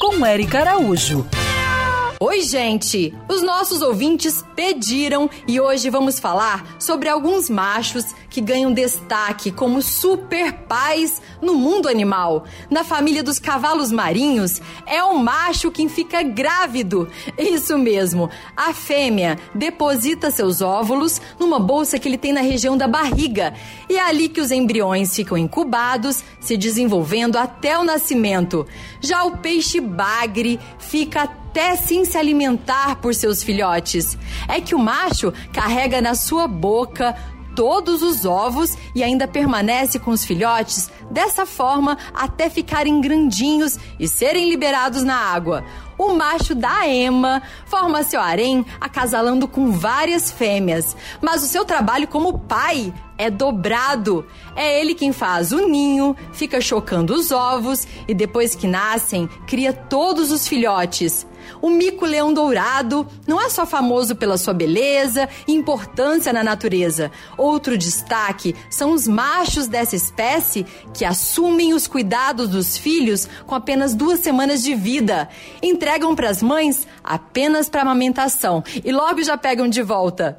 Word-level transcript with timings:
Com 0.00 0.24
Eric 0.24 0.56
Araújo. 0.56 1.26
Oi, 2.20 2.40
gente! 2.40 3.14
Os 3.28 3.42
nossos 3.42 3.80
ouvintes 3.80 4.44
pediram 4.56 5.30
e 5.46 5.60
hoje 5.60 5.88
vamos 5.88 6.18
falar 6.18 6.74
sobre 6.76 7.08
alguns 7.08 7.48
machos 7.48 8.06
que 8.28 8.40
ganham 8.40 8.72
destaque 8.72 9.52
como 9.52 9.80
super 9.80 10.52
pais 10.52 11.22
no 11.40 11.54
mundo 11.54 11.88
animal. 11.88 12.44
Na 12.68 12.82
família 12.82 13.22
dos 13.22 13.38
cavalos 13.38 13.92
marinhos, 13.92 14.60
é 14.84 15.00
o 15.00 15.16
macho 15.16 15.70
quem 15.70 15.88
fica 15.88 16.20
grávido. 16.24 17.08
Isso 17.38 17.78
mesmo, 17.78 18.28
a 18.56 18.74
fêmea 18.74 19.38
deposita 19.54 20.32
seus 20.32 20.60
óvulos 20.60 21.20
numa 21.38 21.60
bolsa 21.60 22.00
que 22.00 22.08
ele 22.08 22.18
tem 22.18 22.32
na 22.32 22.40
região 22.40 22.76
da 22.76 22.88
barriga 22.88 23.54
e 23.88 23.96
é 23.96 24.02
ali 24.02 24.28
que 24.28 24.40
os 24.40 24.50
embriões 24.50 25.14
ficam 25.14 25.38
incubados, 25.38 26.24
se 26.40 26.56
desenvolvendo 26.56 27.36
até 27.36 27.78
o 27.78 27.84
nascimento. 27.84 28.66
Já 29.00 29.22
o 29.22 29.36
peixe 29.36 29.80
bagre 29.80 30.58
fica 30.80 31.28
até 31.58 31.74
sim 31.74 32.04
se 32.04 32.16
alimentar 32.16 33.00
por 33.00 33.12
seus 33.12 33.42
filhotes. 33.42 34.16
É 34.46 34.60
que 34.60 34.76
o 34.76 34.78
macho 34.78 35.32
carrega 35.52 36.00
na 36.00 36.14
sua 36.14 36.46
boca 36.46 37.16
todos 37.56 38.00
os 38.00 38.24
ovos 38.24 38.78
e 38.94 39.02
ainda 39.02 39.26
permanece 39.26 39.98
com 39.98 40.12
os 40.12 40.24
filhotes 40.24 40.88
dessa 41.10 41.44
forma 41.44 41.98
até 42.14 42.48
ficarem 42.48 43.00
grandinhos 43.00 43.76
e 43.98 44.06
serem 44.06 44.48
liberados 44.48 45.02
na 45.02 45.16
água. 45.16 45.64
O 45.98 46.12
macho 46.14 46.54
da 46.54 46.86
ema 46.86 47.42
forma 47.66 48.04
seu 48.04 48.20
harém 48.20 48.64
acasalando 48.80 49.48
com 49.48 49.72
várias 49.72 50.30
fêmeas, 50.30 50.96
mas 51.20 51.42
o 51.42 51.46
seu 51.46 51.64
trabalho 51.64 52.06
como 52.06 52.38
pai 52.38 52.94
é 53.18 53.28
dobrado. 53.28 54.24
É 54.54 54.80
ele 54.80 54.94
quem 54.94 55.12
faz 55.12 55.50
o 55.50 55.66
ninho, 55.66 56.14
fica 56.32 56.60
chocando 56.60 57.12
os 57.14 57.32
ovos 57.32 57.84
e 58.06 58.14
depois 58.14 58.54
que 58.54 58.68
nascem, 58.68 59.28
cria 59.44 59.72
todos 59.72 60.30
os 60.30 60.46
filhotes. 60.46 61.26
O 61.60 61.70
mico-leão 61.70 62.32
dourado 62.32 63.06
não 63.26 63.40
é 63.40 63.48
só 63.48 63.66
famoso 63.66 64.16
pela 64.16 64.38
sua 64.38 64.54
beleza 64.54 65.28
e 65.46 65.52
importância 65.52 66.32
na 66.32 66.44
natureza. 66.44 67.10
Outro 67.36 67.76
destaque 67.76 68.54
são 68.70 68.92
os 68.92 69.06
machos 69.06 69.66
dessa 69.66 69.96
espécie 69.96 70.66
que 70.94 71.04
assumem 71.04 71.74
os 71.74 71.86
cuidados 71.86 72.48
dos 72.48 72.76
filhos 72.76 73.28
com 73.46 73.54
apenas 73.54 73.94
duas 73.94 74.20
semanas 74.20 74.62
de 74.62 74.74
vida. 74.74 75.28
Entregam 75.62 76.14
para 76.14 76.30
as 76.30 76.42
mães 76.42 76.86
apenas 77.02 77.68
para 77.68 77.82
amamentação 77.82 78.62
e 78.84 78.92
logo 78.92 79.22
já 79.22 79.36
pegam 79.36 79.68
de 79.68 79.82
volta. 79.82 80.36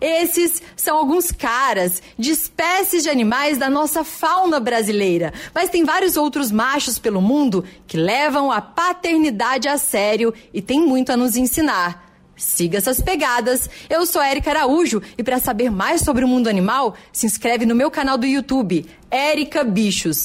Esses 0.00 0.62
são 0.74 0.96
alguns 0.96 1.30
caras 1.30 2.02
de 2.18 2.30
espécies 2.30 3.02
de 3.02 3.10
animais 3.10 3.58
da 3.58 3.68
nossa 3.68 4.02
fauna 4.02 4.58
brasileira, 4.58 5.32
mas 5.54 5.68
tem 5.68 5.84
vários 5.84 6.16
outros 6.16 6.50
machos 6.50 6.98
pelo 6.98 7.20
mundo 7.20 7.64
que 7.86 7.96
levam 7.96 8.50
a 8.50 8.60
paternidade 8.60 9.68
a 9.68 9.76
sério 9.76 10.32
e 10.54 10.62
tem 10.62 10.80
muito 10.80 11.12
a 11.12 11.16
nos 11.16 11.36
ensinar. 11.36 12.10
Siga 12.34 12.78
essas 12.78 13.02
pegadas. 13.02 13.68
Eu 13.90 14.06
sou 14.06 14.22
Érica 14.22 14.50
Araújo 14.50 15.02
e 15.18 15.22
para 15.22 15.38
saber 15.38 15.70
mais 15.70 16.00
sobre 16.00 16.24
o 16.24 16.28
mundo 16.28 16.48
animal, 16.48 16.94
se 17.12 17.26
inscreve 17.26 17.66
no 17.66 17.74
meu 17.74 17.90
canal 17.90 18.16
do 18.16 18.26
YouTube, 18.26 18.86
Érica 19.10 19.62
Bichos. 19.62 20.24